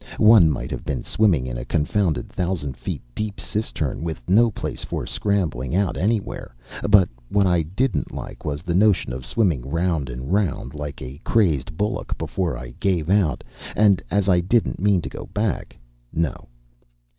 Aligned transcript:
One 0.17 0.49
might 0.49 0.71
have 0.71 0.83
been 0.83 1.03
swimming 1.03 1.45
in 1.45 1.59
a 1.59 1.63
confounded 1.63 2.27
thousand 2.27 2.75
feet 2.75 3.03
deep 3.13 3.39
cistern 3.39 4.01
with 4.03 4.27
no 4.27 4.49
place 4.49 4.83
for 4.83 5.05
scrambling 5.05 5.75
out 5.75 5.95
anywhere; 5.95 6.55
but 6.89 7.07
what 7.29 7.45
I 7.45 7.61
didn't 7.61 8.11
like 8.11 8.43
was 8.43 8.63
the 8.63 8.73
notion 8.73 9.13
of 9.13 9.27
swimming 9.27 9.61
round 9.61 10.09
and 10.09 10.33
round 10.33 10.73
like 10.73 11.03
a 11.03 11.19
crazed 11.23 11.77
bullock 11.77 12.17
before 12.17 12.57
I 12.57 12.73
gave 12.79 13.11
out; 13.11 13.43
and 13.75 14.01
as 14.09 14.27
I 14.27 14.39
didn't 14.39 14.79
mean 14.79 15.03
to 15.03 15.09
go 15.09 15.27
back... 15.35 15.77
No. 16.11 16.47